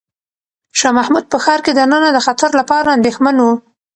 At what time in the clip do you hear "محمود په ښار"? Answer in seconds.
0.97-1.59